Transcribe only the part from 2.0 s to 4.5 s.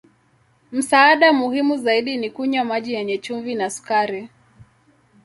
ni kunywa maji yenye chumvi na sukari.